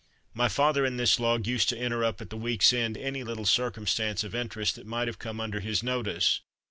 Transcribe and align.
My 0.33 0.47
father 0.49 0.83
in 0.83 0.97
this 0.97 1.19
"Log," 1.19 1.45
used 1.45 1.69
to 1.69 1.77
enter 1.77 2.03
up 2.03 2.21
at 2.21 2.31
the 2.31 2.35
week's 2.35 2.73
end 2.73 2.97
any 2.97 3.23
little 3.23 3.45
circumstance 3.45 4.23
of 4.23 4.33
interest 4.33 4.75
that 4.77 4.87
might 4.87 5.05
have 5.07 5.19
come 5.19 5.39
under 5.39 5.59
his 5.59 5.83
notice. 5.83 6.41